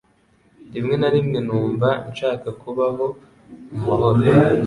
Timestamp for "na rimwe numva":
1.01-1.89